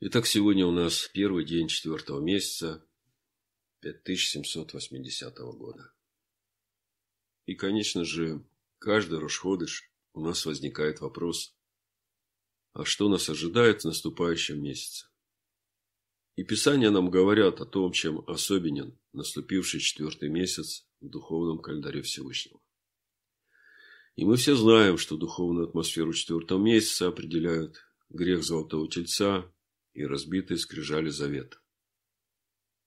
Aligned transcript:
Итак, 0.00 0.26
сегодня 0.26 0.66
у 0.66 0.72
нас 0.72 1.08
первый 1.14 1.44
день 1.44 1.68
четвертого 1.68 2.20
месяца 2.20 2.84
5780 3.80 5.38
года. 5.38 5.94
И, 7.46 7.54
конечно 7.54 8.04
же, 8.04 8.44
каждый 8.80 9.20
Рошходыш 9.20 9.88
у 10.12 10.20
нас 10.20 10.44
возникает 10.46 11.00
вопрос, 11.00 11.56
а 12.72 12.84
что 12.84 13.08
нас 13.08 13.28
ожидает 13.28 13.82
в 13.82 13.84
наступающем 13.84 14.60
месяце? 14.60 15.06
И 16.34 16.42
Писания 16.42 16.90
нам 16.90 17.08
говорят 17.08 17.60
о 17.60 17.66
том, 17.66 17.92
чем 17.92 18.28
особенен 18.28 18.98
наступивший 19.12 19.78
четвертый 19.78 20.28
месяц 20.28 20.88
в 21.00 21.08
духовном 21.08 21.60
календаре 21.60 22.02
Всевышнего. 22.02 22.60
И 24.16 24.24
мы 24.24 24.36
все 24.36 24.56
знаем, 24.56 24.98
что 24.98 25.16
духовную 25.16 25.68
атмосферу 25.68 26.12
четвертого 26.12 26.58
месяца 26.58 27.06
определяют 27.06 27.76
грех 28.08 28.42
Золотого 28.42 28.90
Тельца 28.90 29.53
и 29.94 30.04
разбитые 30.04 30.58
скрижали 30.58 31.08
завета. 31.08 31.58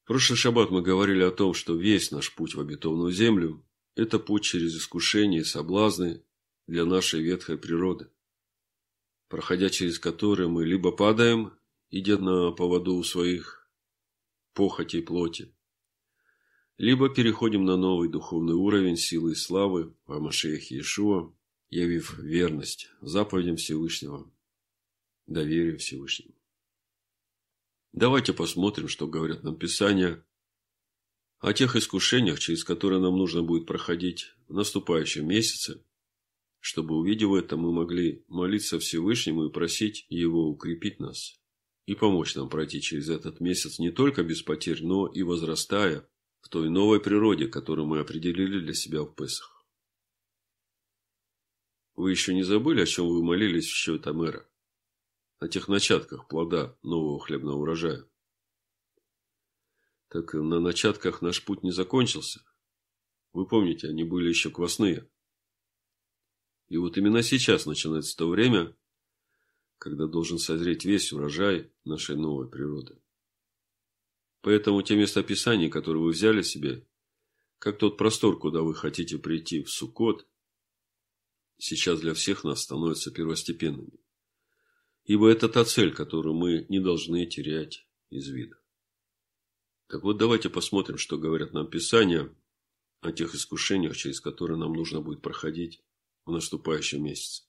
Прошлый 0.06 0.38
шаббат 0.38 0.72
мы 0.72 0.82
говорили 0.82 1.24
о 1.24 1.32
том, 1.32 1.54
что 1.54 1.76
весь 1.76 2.12
наш 2.12 2.34
путь 2.34 2.56
в 2.56 2.62
обетованную 2.62 3.12
землю– 3.12 3.66
это 3.96 4.20
путь 4.20 4.44
через 4.44 4.78
искушения 4.78 5.42
и 5.42 5.44
соблазны 5.44 6.24
для 6.68 6.86
нашей 6.86 7.22
ветхой 7.22 7.58
природы, 7.58 8.10
проходя 9.28 9.70
через 9.70 10.00
которые 10.00 10.48
мы 10.48 10.66
либо 10.66 10.92
падаем, 10.92 11.54
идя 11.90 12.18
на 12.18 12.52
поводу 12.52 12.96
у 12.96 13.04
своих 13.04 13.70
похотей 14.54 15.02
плоти, 15.02 15.54
либо 16.78 17.10
переходим 17.10 17.66
на 17.66 17.76
новый 17.76 18.08
духовный 18.08 18.54
уровень 18.54 18.98
силы 18.98 19.32
и 19.32 19.36
славы 19.36 19.94
по 20.06 20.20
Машеях 20.20 20.72
Иешуа, 20.72 21.34
явив 21.70 22.18
верность 22.20 22.90
заповедям 23.02 23.58
Всевышнего, 23.58 24.32
доверие 25.26 25.78
Всевышнему. 25.78 26.37
Давайте 27.94 28.34
посмотрим, 28.34 28.88
что 28.88 29.08
говорят 29.08 29.44
нам 29.44 29.56
Писания 29.56 30.26
о 31.40 31.54
тех 31.54 31.76
искушениях, 31.76 32.40
через 32.40 32.64
которые 32.64 33.00
нам 33.02 33.18
нужно 33.18 33.44
будет 33.44 33.66
проходить 33.66 34.34
в 34.48 34.54
наступающем 34.54 35.28
месяце, 35.28 35.84
чтобы, 36.60 36.96
увидев 36.98 37.34
это, 37.34 37.58
мы 37.58 37.72
могли 37.72 38.26
молиться 38.28 38.80
Всевышнему 38.80 39.46
и 39.46 39.52
просить 39.52 40.06
Его 40.10 40.50
укрепить 40.50 41.00
нас 41.00 41.40
и 41.88 41.96
помочь 41.96 42.36
нам 42.36 42.50
пройти 42.50 42.82
через 42.82 43.10
этот 43.10 43.40
месяц 43.40 43.80
не 43.80 43.92
только 43.92 44.24
без 44.24 44.42
потерь, 44.42 44.84
но 44.84 45.08
и 45.08 45.24
возрастая 45.24 46.08
в 46.42 46.50
той 46.50 46.70
новой 46.70 47.00
природе, 47.00 47.48
которую 47.48 47.88
мы 47.88 48.00
определили 48.00 48.60
для 48.60 48.74
себя 48.74 49.02
в 49.04 49.16
Песах. 49.16 49.66
Вы 51.96 52.12
еще 52.12 52.36
не 52.36 52.44
забыли, 52.44 52.82
о 52.82 52.86
чем 52.86 53.08
вы 53.08 53.24
молились 53.24 53.66
в 53.66 53.76
счет 53.76 54.06
Амера? 54.06 54.46
О 55.40 55.48
тех 55.48 55.68
начатках 55.68 56.28
плода 56.28 56.76
нового 56.82 57.20
хлебного 57.20 57.58
урожая. 57.58 58.10
Так 60.10 60.34
на 60.34 60.60
начатках 60.60 61.22
наш 61.22 61.46
путь 61.46 61.62
не 61.62 61.72
закончился. 61.72 62.44
Вы 63.34 63.46
помните, 63.46 63.88
они 63.88 64.04
были 64.04 64.30
еще 64.30 64.50
квасные. 64.50 65.08
И 66.70 66.78
вот 66.78 66.98
именно 66.98 67.22
сейчас 67.22 67.68
начинается 67.68 68.18
то 68.18 68.28
время, 68.30 68.76
когда 69.78 70.08
должен 70.08 70.40
созреть 70.40 70.86
весь 70.86 71.14
урожай 71.14 71.72
нашей 71.84 72.16
новой 72.16 72.50
природы. 72.50 73.00
Поэтому 74.42 74.82
те 74.82 74.96
местописания, 74.96 75.70
которые 75.70 76.02
вы 76.02 76.12
взяли 76.12 76.42
себе, 76.42 76.88
как 77.60 77.78
тот 77.78 77.96
простор, 77.98 78.40
куда 78.40 78.62
вы 78.62 78.74
хотите 78.74 79.20
прийти 79.20 79.62
в 79.62 79.70
Суккот, 79.70 80.28
сейчас 81.58 82.00
для 82.00 82.16
всех 82.16 82.44
нас 82.44 82.62
становятся 82.62 83.12
первостепенными. 83.12 84.00
Ибо 85.08 85.30
это 85.30 85.48
та 85.48 85.64
цель, 85.64 85.94
которую 85.94 86.36
мы 86.36 86.66
не 86.68 86.82
должны 86.82 87.26
терять 87.26 87.88
из 88.10 88.28
вида. 88.28 88.60
Так 89.88 90.04
вот, 90.04 90.18
давайте 90.18 90.50
посмотрим, 90.50 90.98
что 90.98 91.18
говорят 91.18 91.54
нам 91.54 91.70
Писания 91.70 92.36
о 93.00 93.14
тех 93.14 93.34
искушениях, 93.34 93.96
через 93.96 94.20
которые 94.20 94.58
нам 94.58 94.74
нужно 94.74 95.00
будет 95.00 95.22
проходить 95.22 95.82
в 96.26 96.32
наступающем 96.32 97.02
месяце. 97.02 97.44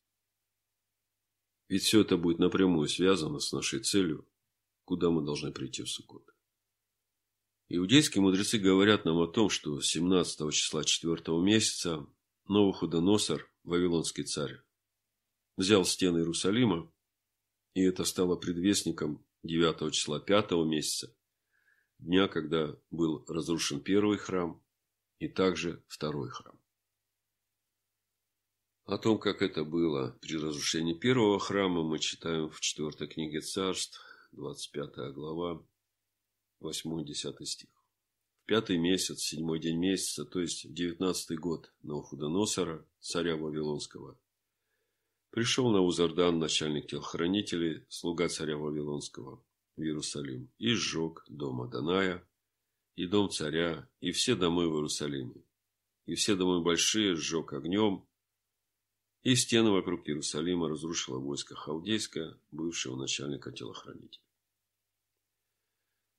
Ведь 1.68 1.82
все 1.82 2.02
это 2.02 2.16
будет 2.16 2.38
напрямую 2.38 2.88
связано 2.88 3.40
с 3.40 3.52
нашей 3.52 3.80
целью, 3.80 4.28
куда 4.84 5.10
мы 5.10 5.24
должны 5.24 5.50
прийти 5.50 5.82
в 5.82 5.90
Суккот. 5.90 6.32
Иудейские 7.68 8.22
мудрецы 8.22 8.58
говорят 8.58 9.04
нам 9.04 9.18
о 9.18 9.26
том, 9.26 9.50
что 9.50 9.80
17 9.80 10.52
числа 10.54 10.84
4 10.84 11.16
месяца 11.42 12.06
Новохудоносор, 12.46 13.50
вавилонский 13.64 14.24
царь, 14.24 14.62
взял 15.56 15.84
стены 15.84 16.18
Иерусалима, 16.18 16.90
и 17.74 17.82
это 17.82 18.04
стало 18.04 18.36
предвестником 18.36 19.24
9 19.42 19.92
числа 19.92 20.20
5 20.20 20.52
месяца, 20.66 21.14
дня, 21.98 22.28
когда 22.28 22.76
был 22.90 23.24
разрушен 23.28 23.80
первый 23.80 24.18
храм 24.18 24.62
и 25.18 25.28
также 25.28 25.82
второй 25.88 26.30
храм. 26.30 26.58
О 28.84 28.96
том, 28.96 29.18
как 29.18 29.42
это 29.42 29.64
было 29.64 30.16
при 30.22 30.36
разрушении 30.36 30.94
первого 30.94 31.38
храма, 31.38 31.82
мы 31.82 31.98
читаем 31.98 32.48
в 32.48 32.60
4 32.60 33.06
книге 33.06 33.40
царств, 33.40 34.00
25 34.32 35.12
глава, 35.12 35.62
8-10 36.62 37.44
стих. 37.44 37.68
В 38.42 38.46
пятый 38.46 38.78
месяц, 38.78 39.20
седьмой 39.20 39.60
день 39.60 39.76
месяца, 39.76 40.24
то 40.24 40.40
есть 40.40 40.64
в 40.64 40.72
девятнадцатый 40.72 41.36
год 41.36 41.70
Навуходоносора, 41.82 42.86
царя 42.98 43.36
Вавилонского, 43.36 44.18
пришел 45.30 45.70
на 45.70 45.80
Узардан, 45.80 46.38
начальник 46.38 46.86
телохранителей, 46.86 47.84
слуга 47.88 48.28
царя 48.28 48.56
Вавилонского, 48.56 49.44
в 49.76 49.82
Иерусалим, 49.82 50.50
и 50.58 50.72
сжег 50.74 51.24
дом 51.28 51.62
Аданая, 51.62 52.26
и 52.96 53.06
дом 53.06 53.30
царя, 53.30 53.88
и 54.00 54.10
все 54.12 54.34
домы 54.34 54.68
в 54.68 54.74
Иерусалиме. 54.74 55.42
И 56.06 56.14
все 56.14 56.34
домы 56.34 56.62
большие 56.62 57.14
сжег 57.14 57.52
огнем, 57.52 58.06
и 59.22 59.34
стены 59.34 59.70
вокруг 59.70 60.08
Иерусалима 60.08 60.68
разрушило 60.68 61.18
войско 61.18 61.54
Халдейское, 61.54 62.38
бывшего 62.50 62.96
начальника 62.96 63.52
телохранителя. 63.52 64.22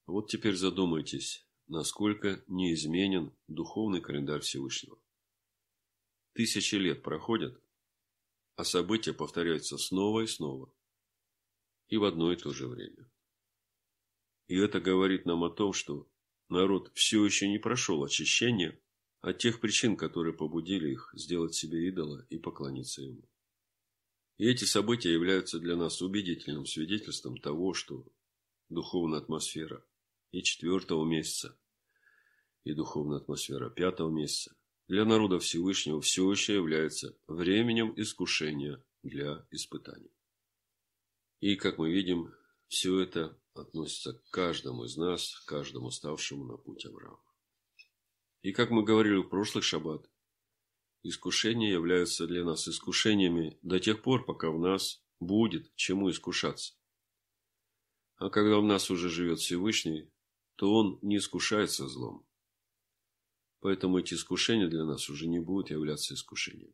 Вот 0.05 0.27
теперь 0.27 0.55
задумайтесь, 0.55 1.45
насколько 1.67 2.43
неизменен 2.47 3.31
духовный 3.47 4.01
календарь 4.01 4.41
Всевышнего. 4.41 4.97
Тысячи 6.33 6.75
лет 6.75 7.03
проходят, 7.03 7.61
а 8.59 8.65
события 8.65 9.13
повторяются 9.13 9.77
снова 9.77 10.19
и 10.19 10.27
снова, 10.27 10.69
и 11.87 11.95
в 11.95 12.03
одно 12.03 12.33
и 12.33 12.35
то 12.35 12.51
же 12.51 12.67
время. 12.67 13.09
И 14.47 14.57
это 14.57 14.81
говорит 14.81 15.25
нам 15.25 15.45
о 15.45 15.49
том, 15.49 15.71
что 15.71 16.11
народ 16.49 16.91
все 16.93 17.23
еще 17.23 17.47
не 17.47 17.57
прошел 17.57 18.03
очищение 18.03 18.77
от 19.21 19.37
тех 19.37 19.61
причин, 19.61 19.95
которые 19.95 20.33
побудили 20.33 20.91
их 20.91 21.09
сделать 21.13 21.55
себе 21.55 21.87
идола 21.87 22.27
и 22.29 22.37
поклониться 22.37 23.01
ему. 23.01 23.23
И 24.35 24.45
эти 24.45 24.65
события 24.65 25.13
являются 25.13 25.57
для 25.57 25.77
нас 25.77 26.01
убедительным 26.01 26.65
свидетельством 26.65 27.37
того, 27.37 27.73
что 27.73 28.05
духовная 28.67 29.19
атмосфера 29.19 29.85
и 30.31 30.43
четвертого 30.43 31.05
месяца, 31.05 31.57
и 32.65 32.73
духовная 32.73 33.19
атмосфера 33.19 33.69
пятого 33.69 34.09
месяца 34.09 34.58
для 34.89 35.05
народа 35.05 35.37
Всевышнего 35.37 36.01
все 36.01 36.29
еще 36.31 36.55
является 36.55 37.15
временем 37.27 37.93
искушения 37.95 38.83
для 39.03 39.45
испытаний. 39.51 40.11
И, 41.41 41.55
как 41.55 41.77
мы 41.77 41.91
видим, 41.91 42.33
все 42.67 42.99
это 42.99 43.39
относится 43.53 44.13
к 44.13 44.31
каждому 44.31 44.85
из 44.85 44.97
нас, 44.97 45.41
каждому 45.45 45.91
ставшему 45.91 46.43
на 46.45 46.57
путь 46.57 46.87
Авраама. 46.87 47.21
И 48.41 48.51
как 48.51 48.71
мы 48.71 48.83
говорили 48.83 49.17
в 49.17 49.29
прошлых 49.29 49.63
шаббат, 49.63 50.09
искушения 51.03 51.71
являются 51.71 52.25
для 52.25 52.43
нас 52.43 52.67
искушениями 52.67 53.59
до 53.61 53.79
тех 53.79 54.01
пор, 54.01 54.25
пока 54.25 54.49
в 54.49 54.59
нас 54.59 55.03
будет 55.19 55.71
чему 55.75 56.09
искушаться. 56.09 56.73
А 58.15 58.31
когда 58.31 58.57
в 58.57 58.63
нас 58.63 58.89
уже 58.89 59.09
живет 59.09 59.39
Всевышний, 59.39 60.11
то 60.55 60.73
он 60.73 60.97
не 61.03 61.17
искушается 61.17 61.87
злом. 61.87 62.25
Поэтому 63.61 63.99
эти 63.99 64.13
искушения 64.13 64.67
для 64.67 64.85
нас 64.85 65.09
уже 65.09 65.27
не 65.27 65.39
будут 65.39 65.69
являться 65.69 66.13
искушением. 66.13 66.73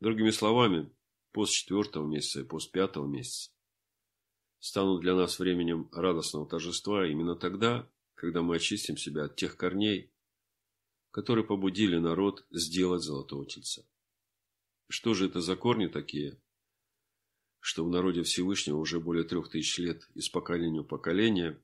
Другими 0.00 0.30
словами, 0.30 0.90
пост 1.32 1.52
четвертого 1.52 2.06
месяца 2.06 2.40
и 2.40 2.44
пост 2.44 2.72
пятого 2.72 3.06
месяца 3.06 3.52
станут 4.58 5.02
для 5.02 5.14
нас 5.14 5.38
временем 5.38 5.88
радостного 5.92 6.48
торжества 6.48 7.06
именно 7.06 7.36
тогда, 7.36 7.88
когда 8.14 8.42
мы 8.42 8.56
очистим 8.56 8.96
себя 8.96 9.24
от 9.24 9.36
тех 9.36 9.56
корней, 9.56 10.12
которые 11.10 11.44
побудили 11.44 11.98
народ 11.98 12.44
сделать 12.50 13.02
золотого 13.02 13.46
тельца. 13.46 13.86
Что 14.88 15.14
же 15.14 15.26
это 15.26 15.40
за 15.40 15.54
корни 15.54 15.86
такие, 15.86 16.40
что 17.60 17.84
в 17.84 17.90
народе 17.90 18.22
Всевышнего 18.22 18.78
уже 18.78 19.00
более 19.00 19.24
трех 19.24 19.48
тысяч 19.48 19.78
лет 19.78 20.08
из 20.14 20.28
поколения 20.28 20.80
в 20.80 20.86
поколение 20.88 21.62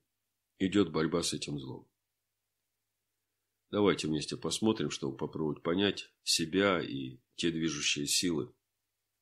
идет 0.57 0.91
борьба 0.91 1.21
с 1.21 1.33
этим 1.33 1.59
злом? 1.59 1.90
Давайте 3.71 4.07
вместе 4.07 4.35
посмотрим, 4.35 4.89
чтобы 4.89 5.15
попробовать 5.15 5.63
понять 5.63 6.11
себя 6.23 6.81
и 6.81 7.19
те 7.35 7.51
движущие 7.51 8.05
силы, 8.05 8.53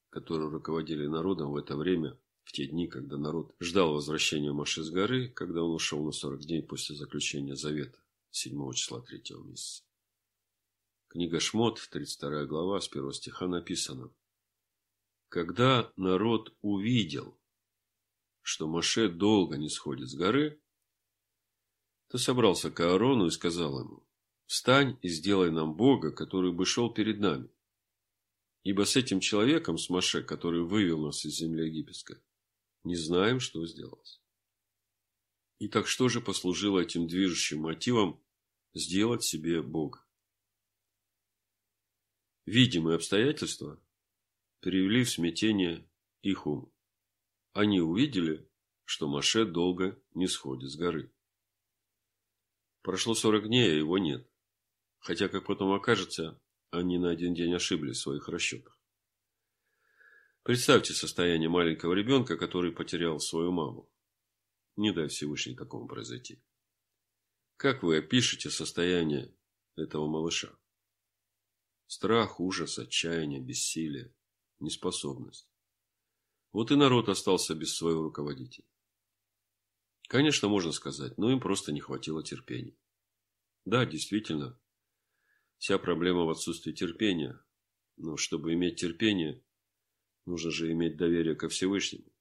которые 0.09 0.49
руководили 0.49 1.05
народом 1.05 1.51
в 1.51 1.55
это 1.55 1.77
время 1.77 2.19
в 2.43 2.51
те 2.51 2.65
дни, 2.65 2.87
когда 2.87 3.17
народ 3.17 3.55
ждал 3.59 3.93
возвращения 3.93 4.51
Маши 4.51 4.83
с 4.83 4.89
горы, 4.89 5.29
когда 5.29 5.61
он 5.61 5.75
ушел 5.75 6.03
на 6.03 6.11
40 6.11 6.41
дней 6.47 6.63
после 6.63 6.95
заключения 6.95 7.55
завета 7.55 7.99
7 8.31 8.73
числа 8.73 9.01
3 9.01 9.23
месяца. 9.45 9.83
Книга 11.09 11.39
Шмот, 11.39 11.79
32 11.91 12.45
глава, 12.45 12.81
с 12.81 12.87
1 12.91 13.13
стиха 13.13 13.47
написано. 13.47 14.11
Когда 15.27 15.93
народ 15.95 16.55
увидел, 16.61 17.39
что 18.41 18.67
Маше 18.67 19.09
долго 19.09 19.57
не 19.57 19.69
сходит 19.69 20.09
с 20.09 20.15
горы, 20.15 20.59
то 22.07 22.17
собрался 22.17 22.71
к 22.71 22.79
Аарону 22.79 23.27
и 23.27 23.31
сказал 23.31 23.79
ему, 23.79 24.08
«Встань 24.49 24.97
и 25.03 25.09
сделай 25.09 25.51
нам 25.51 25.75
Бога, 25.75 26.11
который 26.11 26.51
бы 26.51 26.65
шел 26.65 26.91
перед 26.91 27.19
нами. 27.19 27.51
Ибо 28.63 28.83
с 28.83 28.95
этим 28.95 29.19
человеком, 29.19 29.77
с 29.77 29.91
Маше, 29.91 30.23
который 30.23 30.63
вывел 30.63 31.05
нас 31.05 31.23
из 31.23 31.35
земли 31.35 31.67
египетской, 31.67 32.17
не 32.83 32.95
знаем, 32.95 33.39
что 33.39 33.63
сделалось». 33.67 34.19
Итак, 35.59 35.85
что 35.87 36.09
же 36.09 36.19
послужило 36.19 36.79
этим 36.79 37.05
движущим 37.05 37.61
мотивом 37.61 38.19
сделать 38.73 39.23
себе 39.23 39.61
Бога? 39.61 40.03
Видимые 42.47 42.95
обстоятельства 42.95 43.79
привели 44.61 45.03
в 45.03 45.11
смятение 45.11 45.87
их 46.23 46.47
ум. 46.47 46.73
Они 47.53 47.81
увидели, 47.81 48.49
что 48.85 49.07
Маше 49.07 49.45
долго 49.45 50.01
не 50.15 50.27
сходит 50.27 50.71
с 50.71 50.75
горы. 50.75 51.13
Прошло 52.81 53.13
сорок 53.13 53.47
дней, 53.47 53.69
а 53.69 53.75
его 53.75 53.99
нет. 53.99 54.28
Хотя, 54.99 55.27
как 55.29 55.45
потом 55.45 55.71
окажется, 55.71 56.39
они 56.71 56.97
на 56.97 57.09
один 57.09 57.33
день 57.33 57.53
ошиблись 57.53 57.97
в 57.97 58.01
своих 58.01 58.27
расчетах. 58.27 58.79
Представьте 60.43 60.93
состояние 60.93 61.49
маленького 61.49 61.93
ребенка, 61.93 62.37
который 62.37 62.71
потерял 62.71 63.19
свою 63.19 63.51
маму. 63.51 63.89
Не 64.75 64.91
дай 64.91 65.07
Всевышний 65.07 65.55
такому 65.55 65.87
произойти. 65.87 66.41
Как 67.57 67.83
вы 67.83 67.97
опишете 67.97 68.49
состояние 68.49 69.35
этого 69.75 70.07
малыша? 70.07 70.57
Страх, 71.87 72.39
ужас, 72.39 72.79
отчаяние, 72.79 73.41
бессилие, 73.41 74.13
неспособность. 74.59 75.49
Вот 76.51 76.71
и 76.71 76.75
народ 76.75 77.09
остался 77.09 77.55
без 77.55 77.75
своего 77.75 78.03
руководителя. 78.03 78.65
Конечно, 80.07 80.47
можно 80.47 80.71
сказать, 80.71 81.17
но 81.17 81.31
им 81.31 81.39
просто 81.39 81.71
не 81.71 81.81
хватило 81.81 82.23
терпения. 82.23 82.75
Да, 83.65 83.85
действительно, 83.85 84.59
вся 85.59 85.77
проблема 85.77 86.23
в 86.23 86.29
отсутствии 86.29 86.71
терпения. 86.71 87.39
Но 87.97 88.17
чтобы 88.17 88.53
иметь 88.53 88.79
терпение, 88.79 89.43
нужно 90.25 90.51
же 90.51 90.71
иметь 90.71 90.97
доверие 90.97 91.35
ко 91.35 91.49
Всевышнему. 91.49 92.11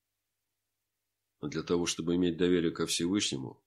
А 1.40 1.46
для 1.46 1.62
того, 1.62 1.86
чтобы 1.86 2.16
иметь 2.16 2.36
доверие 2.36 2.72
ко 2.72 2.86
Всевышнему, 2.86 3.62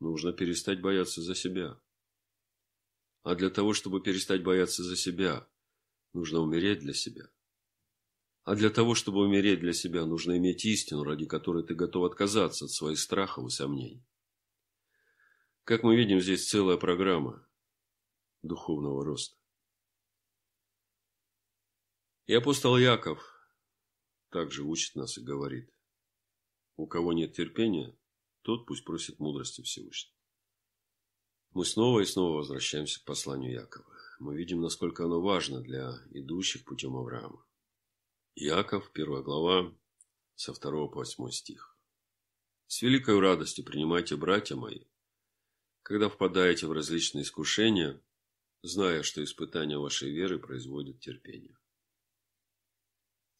нужно 0.00 0.32
перестать 0.32 0.80
бояться 0.80 1.22
за 1.22 1.36
себя. 1.36 1.80
А 3.22 3.36
для 3.36 3.48
того, 3.48 3.72
чтобы 3.74 4.02
перестать 4.02 4.42
бояться 4.42 4.82
за 4.82 4.96
себя, 4.96 5.48
нужно 6.12 6.40
умереть 6.40 6.80
для 6.80 6.92
себя. 6.92 7.30
А 8.42 8.56
для 8.56 8.70
того, 8.70 8.94
чтобы 8.96 9.20
умереть 9.20 9.60
для 9.60 9.72
себя, 9.72 10.04
нужно 10.04 10.36
иметь 10.36 10.64
истину, 10.64 11.04
ради 11.04 11.26
которой 11.26 11.64
ты 11.64 11.74
готов 11.74 12.10
отказаться 12.10 12.64
от 12.64 12.72
своих 12.72 12.98
страхов 12.98 13.46
и 13.46 13.50
сомнений. 13.50 14.04
Как 15.62 15.84
мы 15.84 15.96
видим, 15.96 16.20
здесь 16.20 16.48
целая 16.48 16.76
программа 16.76 17.46
духовного 18.42 19.04
роста. 19.04 19.36
И 22.26 22.34
апостол 22.34 22.76
Яков 22.76 23.22
также 24.30 24.62
учит 24.64 24.96
нас 24.96 25.16
и 25.16 25.22
говорит, 25.22 25.72
у 26.76 26.86
кого 26.86 27.12
нет 27.12 27.34
терпения, 27.34 27.96
тот 28.42 28.66
пусть 28.66 28.84
просит 28.84 29.18
мудрости 29.18 29.62
Всевышнего. 29.62 30.16
Мы 31.50 31.64
снова 31.64 32.00
и 32.00 32.04
снова 32.04 32.38
возвращаемся 32.38 33.00
к 33.00 33.04
посланию 33.04 33.52
Якова. 33.52 33.96
Мы 34.18 34.36
видим, 34.36 34.60
насколько 34.60 35.04
оно 35.04 35.20
важно 35.20 35.62
для 35.62 35.94
идущих 36.10 36.64
путем 36.64 36.96
Авраама. 36.96 37.46
Иаков, 38.34 38.92
первая 38.92 39.22
глава, 39.22 39.74
со 40.34 40.52
2 40.52 40.88
по 40.88 40.96
8 40.96 41.30
стих. 41.30 41.78
С 42.66 42.82
великой 42.82 43.18
радостью 43.20 43.64
принимайте, 43.64 44.16
братья 44.16 44.56
мои, 44.56 44.84
когда 45.82 46.08
впадаете 46.08 46.66
в 46.66 46.72
различные 46.72 47.22
искушения, 47.22 48.02
зная, 48.66 49.02
что 49.02 49.22
испытание 49.22 49.78
вашей 49.78 50.10
веры 50.10 50.38
производит 50.38 51.00
терпение. 51.00 51.58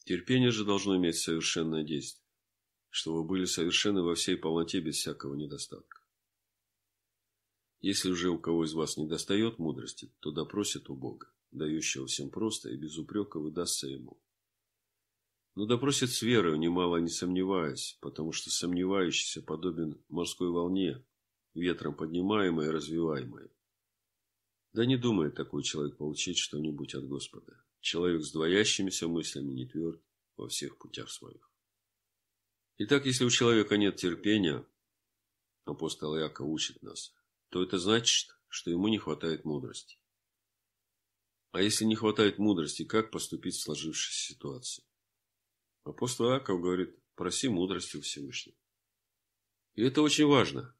Терпение 0.05 0.51
же 0.51 0.65
должно 0.65 0.95
иметь 0.97 1.17
совершенное 1.17 1.83
действие, 1.83 2.25
чтобы 2.89 3.21
вы 3.21 3.27
были 3.27 3.45
совершенны 3.45 4.01
во 4.01 4.15
всей 4.15 4.37
полноте 4.37 4.79
без 4.79 4.95
всякого 4.95 5.35
недостатка. 5.35 6.01
Если 7.79 8.11
же 8.13 8.29
у 8.29 8.39
кого 8.39 8.65
из 8.65 8.73
вас 8.73 8.97
недостает 8.97 9.59
мудрости, 9.59 10.13
то 10.19 10.31
допросит 10.31 10.89
у 10.89 10.95
Бога, 10.95 11.31
дающего 11.51 12.07
всем 12.07 12.29
просто 12.29 12.69
и 12.69 12.77
без 12.77 12.97
упрека 12.97 13.39
выдастся 13.39 13.87
ему 13.87 14.19
но 15.57 15.65
допросит 15.65 16.11
с 16.11 16.21
верою, 16.21 16.57
немало 16.57 16.97
не 16.97 17.09
сомневаясь, 17.09 17.97
потому 17.99 18.31
что 18.31 18.51
сомневающийся 18.51 19.41
подобен 19.41 19.99
морской 20.07 20.51
волне, 20.51 21.03
ветром 21.55 21.95
поднимаемой 21.95 22.67
и 22.67 22.69
развиваемой. 22.69 23.49
Да 24.77 24.85
не 24.85 24.95
думает 24.95 25.33
такой 25.33 25.63
человек 25.63 25.97
получить 25.97 26.37
что-нибудь 26.37 26.93
от 26.93 27.07
Господа. 27.07 27.59
Человек 27.79 28.21
с 28.21 28.31
двоящимися 28.31 29.07
мыслями 29.07 29.51
не 29.51 29.65
тверд 29.65 29.99
во 30.35 30.47
всех 30.49 30.77
путях 30.77 31.09
своих. 31.09 31.51
Итак, 32.77 33.07
если 33.07 33.25
у 33.25 33.31
человека 33.31 33.75
нет 33.77 33.95
терпения, 33.95 34.63
апостол 35.65 36.15
Иаков 36.15 36.47
учит 36.47 36.83
нас, 36.83 37.15
то 37.49 37.63
это 37.63 37.79
значит, 37.79 38.37
что 38.49 38.69
ему 38.69 38.87
не 38.87 38.99
хватает 38.99 39.45
мудрости. 39.45 39.97
А 41.53 41.63
если 41.63 41.85
не 41.85 41.95
хватает 41.95 42.37
мудрости, 42.37 42.85
как 42.85 43.09
поступить 43.09 43.55
в 43.55 43.63
сложившейся 43.63 44.33
ситуации? 44.33 44.83
Апостол 45.85 46.27
Иаков 46.27 46.61
говорит, 46.61 46.95
проси 47.15 47.47
мудрости 47.47 47.99
Всевышнего. 47.99 48.55
И 49.73 49.81
это 49.81 50.03
очень 50.03 50.27
важно. 50.27 50.76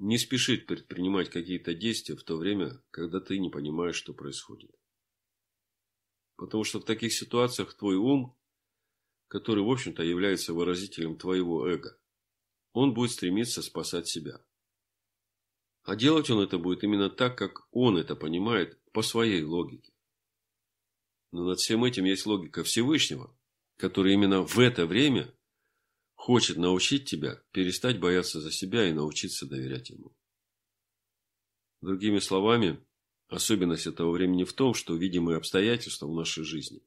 Не 0.00 0.18
спешить 0.18 0.66
предпринимать 0.66 1.30
какие-то 1.30 1.74
действия 1.74 2.16
в 2.16 2.24
то 2.24 2.36
время, 2.36 2.82
когда 2.90 3.20
ты 3.20 3.38
не 3.38 3.48
понимаешь, 3.48 3.94
что 3.94 4.12
происходит. 4.12 4.74
Потому 6.36 6.64
что 6.64 6.80
в 6.80 6.84
таких 6.84 7.12
ситуациях 7.12 7.74
твой 7.74 7.94
ум, 7.94 8.36
который, 9.28 9.62
в 9.62 9.70
общем-то, 9.70 10.02
является 10.02 10.52
выразителем 10.52 11.16
твоего 11.16 11.68
эго, 11.68 11.96
он 12.72 12.94
будет 12.94 13.12
стремиться 13.12 13.62
спасать 13.62 14.08
себя. 14.08 14.44
А 15.84 15.94
делать 15.94 16.30
он 16.30 16.42
это 16.42 16.58
будет 16.58 16.82
именно 16.82 17.10
так, 17.10 17.38
как 17.38 17.68
он 17.70 17.96
это 17.96 18.16
понимает 18.16 18.82
по 18.90 19.02
своей 19.02 19.44
логике. 19.44 19.92
Но 21.30 21.44
над 21.44 21.60
всем 21.60 21.84
этим 21.84 22.06
есть 22.06 22.26
логика 22.26 22.64
Всевышнего– 22.64 23.32
который 23.80 24.12
именно 24.12 24.42
в 24.42 24.58
это 24.58 24.86
время 24.86 25.34
хочет 26.20 26.58
научить 26.58 27.06
тебя 27.06 27.42
перестать 27.50 27.98
бояться 27.98 28.42
за 28.42 28.52
себя 28.52 28.86
и 28.86 28.92
научиться 28.92 29.46
доверять 29.46 29.88
ему. 29.88 30.14
Другими 31.80 32.18
словами, 32.18 32.78
особенность 33.28 33.86
этого 33.86 34.10
времени 34.10 34.44
в 34.44 34.52
том, 34.52 34.74
что 34.74 34.94
видимые 34.94 35.38
обстоятельства 35.38 36.06
в 36.06 36.14
нашей 36.14 36.44
жизни 36.44 36.82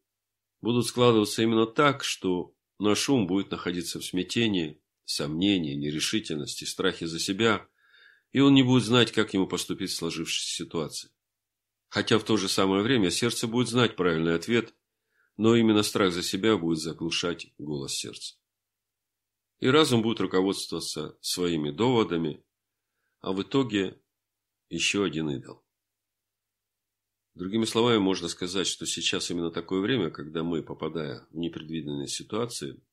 будут 0.61 0.85
складываться 0.85 1.41
именно 1.41 1.65
так, 1.65 2.03
что 2.03 2.53
наш 2.77 3.09
ум 3.09 3.25
будет 3.25 3.49
находиться 3.49 3.99
в 3.99 4.05
смятении, 4.05 4.79
сомнении, 5.03 5.73
нерешительности, 5.73 6.65
страхе 6.65 7.07
за 7.07 7.19
себя, 7.19 7.67
и 8.33 8.39
он 8.39 8.53
не 8.53 8.61
будет 8.61 8.83
знать, 8.83 9.11
как 9.11 9.33
ему 9.33 9.47
поступить 9.47 9.89
в 9.89 9.95
сложившейся 9.95 10.63
ситуации. 10.63 11.09
Хотя 11.89 12.19
в 12.19 12.23
то 12.23 12.37
же 12.37 12.47
самое 12.47 12.83
время 12.83 13.09
сердце 13.09 13.47
будет 13.47 13.67
знать 13.67 13.95
правильный 13.95 14.35
ответ 14.35 14.75
но 15.37 15.55
именно 15.55 15.81
страх 15.83 16.13
за 16.13 16.21
себя 16.21 16.57
будет 16.57 16.79
заглушать 16.79 17.47
голос 17.57 17.93
сердца. 17.93 18.35
И 19.63 19.67
разум 19.69 20.01
будет 20.01 20.19
руководствоваться 20.19 21.17
своими 21.21 21.71
доводами, 21.71 22.43
а 23.21 23.31
в 23.31 23.41
итоге 23.43 23.97
еще 24.67 25.05
один 25.05 25.29
идол. 25.29 25.63
Другими 27.33 27.63
словами, 27.63 27.99
можно 27.99 28.27
сказать, 28.27 28.67
что 28.67 28.85
сейчас 28.85 29.31
именно 29.31 29.51
такое 29.51 29.79
время, 29.79 30.09
когда 30.09 30.43
мы, 30.43 30.63
попадая 30.63 31.25
в 31.29 31.37
непредвиденные 31.37 32.09
ситуации, 32.09 32.83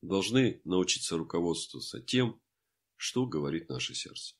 должны 0.00 0.60
научиться 0.62 1.18
руководствоваться 1.18 2.00
тем, 2.00 2.40
что 2.94 3.26
говорит 3.26 3.68
наше 3.68 3.92
сердце. 3.92 4.36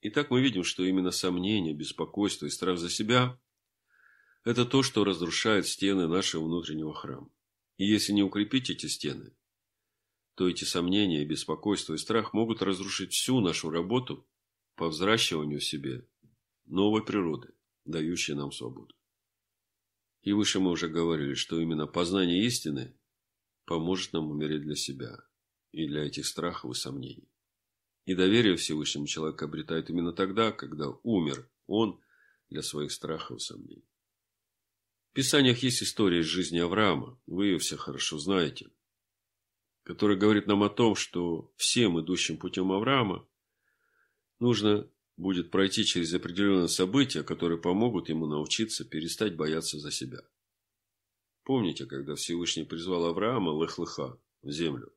Итак, 0.00 0.32
мы 0.32 0.40
видим, 0.40 0.64
что 0.64 0.82
именно 0.82 1.12
сомнение, 1.12 1.72
беспокойство 1.72 2.46
и 2.46 2.50
страх 2.50 2.78
за 2.78 2.90
себя 2.90 3.40
это 4.42 4.66
то, 4.66 4.82
что 4.82 5.04
разрушает 5.04 5.68
стены 5.68 6.08
нашего 6.08 6.46
внутреннего 6.46 6.92
храма. 6.92 7.30
И 7.76 7.86
если 7.86 8.12
не 8.12 8.24
укрепить 8.24 8.70
эти 8.70 8.86
стены, 8.86 9.32
то 10.36 10.48
эти 10.48 10.64
сомнения, 10.64 11.24
беспокойство 11.24 11.94
и 11.94 11.98
страх 11.98 12.34
могут 12.34 12.60
разрушить 12.60 13.12
всю 13.12 13.40
нашу 13.40 13.70
работу 13.70 14.28
по 14.74 14.88
взращиванию 14.88 15.60
в 15.60 15.64
себе 15.64 16.06
новой 16.66 17.02
природы, 17.02 17.54
дающей 17.86 18.34
нам 18.34 18.52
свободу. 18.52 18.94
И 20.20 20.32
выше 20.32 20.60
мы 20.60 20.70
уже 20.72 20.88
говорили, 20.88 21.32
что 21.32 21.58
именно 21.58 21.86
познание 21.86 22.44
истины 22.44 22.94
поможет 23.64 24.12
нам 24.12 24.30
умереть 24.30 24.62
для 24.62 24.76
себя 24.76 25.24
и 25.72 25.86
для 25.86 26.04
этих 26.04 26.26
страхов 26.26 26.72
и 26.72 26.78
сомнений. 26.78 27.30
И 28.04 28.14
доверие 28.14 28.56
Всевышнему 28.56 29.06
человек 29.06 29.42
обретает 29.42 29.88
именно 29.88 30.12
тогда, 30.12 30.52
когда 30.52 30.90
умер 31.02 31.48
он 31.66 31.98
для 32.50 32.60
своих 32.60 32.92
страхов 32.92 33.38
и 33.38 33.40
сомнений. 33.40 33.88
В 35.12 35.14
Писаниях 35.14 35.62
есть 35.62 35.82
история 35.82 36.20
из 36.20 36.26
жизни 36.26 36.58
Авраама, 36.58 37.18
вы 37.24 37.46
ее 37.46 37.58
все 37.58 37.78
хорошо 37.78 38.18
знаете, 38.18 38.70
которая 39.86 40.18
говорит 40.18 40.48
нам 40.48 40.64
о 40.64 40.68
том, 40.68 40.96
что 40.96 41.52
всем 41.56 42.00
идущим 42.00 42.38
путем 42.38 42.72
Авраама 42.72 43.24
нужно 44.40 44.90
будет 45.16 45.52
пройти 45.52 45.84
через 45.84 46.12
определенные 46.12 46.66
события, 46.66 47.22
которые 47.22 47.58
помогут 47.60 48.08
ему 48.08 48.26
научиться 48.26 48.84
перестать 48.84 49.36
бояться 49.36 49.78
за 49.78 49.92
себя. 49.92 50.22
Помните, 51.44 51.86
когда 51.86 52.16
Всевышний 52.16 52.64
призвал 52.64 53.04
Авраама 53.04 53.52
Лех-Леха 53.62 54.18
в 54.42 54.50
землю, 54.50 54.92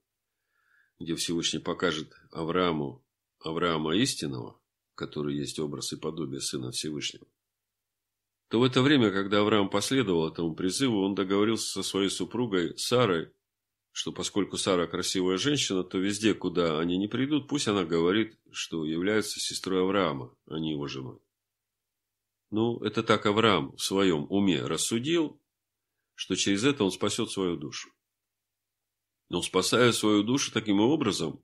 где 1.00 1.14
Всевышний 1.14 1.60
покажет 1.60 2.12
Аврааму 2.32 3.06
Авраама 3.42 3.96
истинного, 3.96 4.60
который 4.96 5.38
есть 5.38 5.60
образ 5.60 5.94
и 5.94 5.98
подобие 5.98 6.42
Сына 6.42 6.72
Всевышнего, 6.72 7.28
то 8.48 8.60
в 8.60 8.64
это 8.64 8.82
время, 8.82 9.12
когда 9.12 9.42
Авраам 9.42 9.70
последовал 9.70 10.28
этому 10.28 10.56
призыву, 10.56 11.04
он 11.04 11.14
договорился 11.14 11.68
со 11.70 11.84
своей 11.84 12.10
супругой 12.10 12.76
Сарой, 12.76 13.32
что 13.92 14.12
поскольку 14.12 14.58
Сара 14.58 14.88
красивая 14.88 15.38
женщина, 15.38 15.84
то 15.84 15.98
везде, 15.98 16.34
куда 16.34 16.80
они 16.80 16.98
не 16.98 17.08
придут, 17.08 17.48
пусть 17.48 17.68
она 17.68 17.84
говорит, 17.84 18.38
что 18.52 18.86
является 18.86 19.40
сестрой 19.40 19.82
Авраама, 19.82 20.36
а 20.48 20.60
не 20.60 20.72
его 20.72 20.88
женой. 20.88 21.20
Ну, 22.52 22.80
это 22.80 23.04
так 23.04 23.26
Авраам 23.26 23.76
в 23.76 23.82
своем 23.82 24.26
уме 24.30 24.62
рассудил, 24.62 25.42
что 26.16 26.36
через 26.36 26.64
это 26.64 26.84
он 26.84 26.92
спасет 26.92 27.32
свою 27.32 27.56
душу. 27.56 27.90
Но 29.30 29.42
спасая 29.42 29.92
свою 29.92 30.24
душу 30.24 30.52
таким 30.52 30.80
образом, 30.80 31.44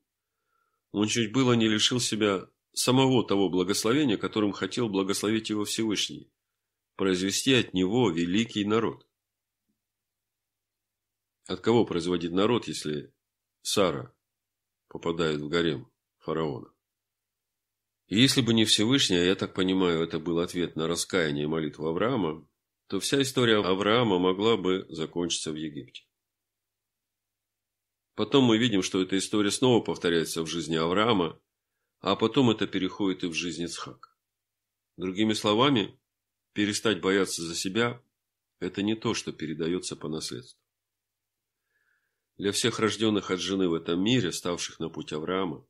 он 0.91 1.07
чуть 1.07 1.31
было 1.31 1.53
не 1.53 1.67
лишил 1.67 1.99
себя 1.99 2.49
самого 2.73 3.25
того 3.25 3.49
благословения, 3.49 4.17
которым 4.17 4.51
хотел 4.51 4.89
благословить 4.89 5.49
его 5.49 5.65
Всевышний, 5.65 6.31
произвести 6.95 7.53
от 7.53 7.73
него 7.73 8.09
великий 8.09 8.65
народ. 8.65 9.07
От 11.47 11.59
кого 11.59 11.85
производить 11.85 12.31
народ, 12.31 12.67
если 12.67 13.13
Сара 13.61 14.15
попадает 14.87 15.41
в 15.41 15.47
гарем 15.47 15.91
фараона? 16.17 16.73
И 18.07 18.19
если 18.19 18.41
бы 18.41 18.53
не 18.53 18.65
Всевышний, 18.65 19.17
а 19.17 19.23
я 19.23 19.35
так 19.35 19.53
понимаю, 19.53 20.03
это 20.03 20.19
был 20.19 20.39
ответ 20.39 20.75
на 20.75 20.87
раскаяние 20.87 21.43
и 21.43 21.47
молитву 21.47 21.87
Авраама, 21.87 22.47
то 22.87 22.99
вся 22.99 23.21
история 23.21 23.57
Авраама 23.57 24.19
могла 24.19 24.57
бы 24.57 24.85
закончиться 24.89 25.51
в 25.51 25.55
Египте. 25.55 26.03
Потом 28.15 28.45
мы 28.45 28.57
видим, 28.57 28.81
что 28.81 29.01
эта 29.01 29.17
история 29.17 29.51
снова 29.51 29.83
повторяется 29.83 30.41
в 30.43 30.47
жизни 30.47 30.75
Авраама, 30.75 31.39
а 31.99 32.15
потом 32.15 32.49
это 32.49 32.67
переходит 32.67 33.23
и 33.23 33.27
в 33.27 33.33
жизнь 33.33 33.63
Ицхака. 33.63 34.09
Другими 34.97 35.33
словами, 35.33 35.99
перестать 36.53 37.01
бояться 37.01 37.41
за 37.41 37.55
себя– 37.55 38.01
это 38.59 38.81
не 38.83 38.95
то, 38.95 39.13
что 39.13 39.33
передается 39.33 39.95
по 39.95 40.07
наследству. 40.07 40.64
Для 42.37 42.51
всех 42.51 42.79
рожденных 42.79 43.31
от 43.31 43.39
жены 43.39 43.69
в 43.69 43.73
этом 43.73 44.03
мире, 44.03 44.31
ставших 44.31 44.79
на 44.79 44.89
путь 44.89 45.13
Авраама, 45.13 45.65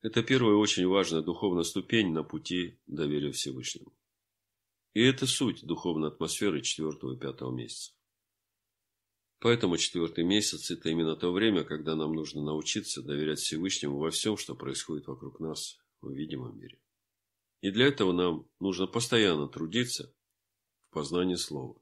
это 0.00 0.22
первая 0.22 0.56
очень 0.56 0.86
важная 0.86 1.20
духовная 1.20 1.64
ступень 1.64 2.12
на 2.12 2.22
пути 2.22 2.80
доверия 2.86 3.32
Всевышнему. 3.32 3.92
И 4.94 5.02
это 5.02 5.26
суть 5.26 5.64
духовной 5.66 6.08
атмосферы 6.08 6.62
четвертого 6.62 7.14
и 7.14 7.18
пятого 7.18 7.54
месяца. 7.54 7.92
Поэтому 9.40 9.76
четвертый 9.76 10.24
месяц– 10.24 10.70
это 10.72 10.88
именно 10.88 11.14
то 11.14 11.30
время, 11.30 11.62
когда 11.62 11.94
нам 11.94 12.14
нужно 12.14 12.42
научиться 12.42 13.02
доверять 13.02 13.40
Всевышнему 13.40 13.98
во 13.98 14.10
всем, 14.10 14.38
что 14.38 14.54
происходит 14.54 15.06
вокруг 15.08 15.40
нас 15.40 15.78
в 16.00 16.10
видимом 16.10 16.58
мире. 16.58 16.80
И 17.60 17.70
для 17.70 17.86
этого 17.88 18.12
нам 18.12 18.48
нужно 18.60 18.86
постоянно 18.86 19.46
трудиться 19.46 20.14
в 20.88 20.94
познании 20.94 21.34
Слова, 21.34 21.78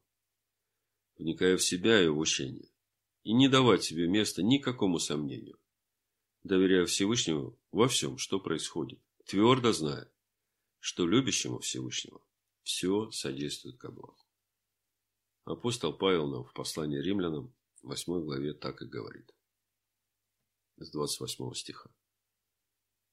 вникая 1.16 1.56
в 1.56 1.62
себя 1.62 2.02
и 2.02 2.08
в 2.08 2.18
учение, 2.18 2.74
и 3.25 3.33
не 3.33 3.49
давать 3.49 3.83
себе 3.83 4.07
места 4.07 4.43
никакому 4.43 4.99
сомнению, 4.99 5.59
доверяя 6.45 6.85
Всевышнему 6.85 7.59
во 7.73 7.88
всем, 7.88 8.19
что 8.19 8.38
происходит, 8.38 9.00
твердо 9.26 9.73
зная, 9.73 10.12
что 10.78 11.07
любящему 11.07 11.59
Всевышнего 11.59 12.25
все 12.62 13.11
содействует 13.11 13.78
ко 13.78 13.90
благу. 13.90 14.19
Апостол 15.45 15.93
Павел 15.93 16.28
нам 16.28 16.45
в 16.45 16.52
послании 16.52 17.00
римлянам 17.00 17.54
в 17.83 17.88
8 17.88 18.25
главе 18.25 18.54
так 18.54 18.81
и 18.83 18.87
говорит. 18.87 19.31
С 20.76 20.90
28 20.90 21.52
стиха. 21.54 21.90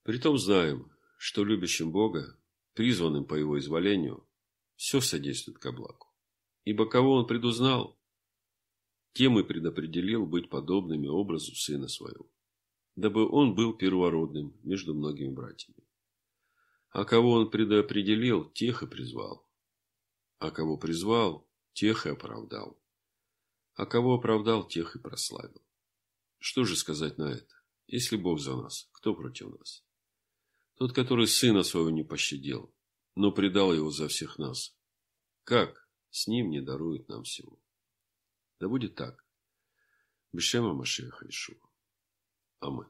Притом 0.03 0.37
знаем, 0.37 0.91
что 1.17 1.43
любящим 1.43 1.91
Бога, 1.91 2.37
призванным 2.73 3.25
по 3.25 3.35
Его 3.35 3.59
изволению, 3.59 4.27
все 4.75 4.99
содействует 4.99 5.59
ко 5.59 5.71
благу. 5.71 6.07
Ибо 6.63 6.89
кого 6.89 7.15
Он 7.15 7.27
предузнал, 7.27 8.00
тем 9.13 9.39
и 9.39 9.43
предопределил 9.43 10.25
быть 10.25 10.49
подобными 10.49 11.07
образу 11.07 11.55
Сына 11.55 11.87
Своего, 11.87 12.29
дабы 12.95 13.27
Он 13.29 13.55
был 13.55 13.73
первородным 13.73 14.57
между 14.63 14.93
многими 14.93 15.33
братьями. 15.33 15.83
А 16.89 17.05
кого 17.05 17.33
Он 17.33 17.49
предопределил, 17.49 18.49
тех 18.51 18.83
и 18.83 18.87
призвал. 18.87 19.47
А 20.39 20.51
кого 20.51 20.77
призвал, 20.77 21.47
тех 21.73 22.05
и 22.05 22.09
оправдал. 22.09 22.77
А 23.75 23.85
кого 23.85 24.15
оправдал, 24.15 24.67
тех 24.67 24.95
и 24.95 24.99
прославил. 24.99 25.61
Что 26.37 26.63
же 26.65 26.75
сказать 26.75 27.17
на 27.17 27.31
это? 27.31 27.53
Если 27.87 28.17
Бог 28.17 28.39
за 28.39 28.55
нас, 28.55 28.89
кто 28.93 29.13
против 29.13 29.57
нас? 29.57 29.85
Тот, 30.75 30.93
который 30.93 31.27
сына 31.27 31.63
своего 31.63 31.89
не 31.89 32.03
пощадил, 32.03 32.73
но 33.15 33.31
предал 33.31 33.73
его 33.73 33.91
за 33.91 34.07
всех 34.07 34.37
нас. 34.37 34.75
Как 35.43 35.87
с 36.09 36.27
ним 36.27 36.49
не 36.49 36.61
дарует 36.61 37.07
нам 37.07 37.23
всего? 37.23 37.61
Да 38.61 38.69
будет 38.69 38.93
так. 38.93 39.25
Бешема 40.31 40.75
Машеха 40.75 41.27
Ишуа. 41.27 41.57
Амин. 42.59 42.87